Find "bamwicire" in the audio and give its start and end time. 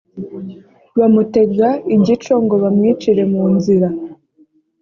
2.63-3.23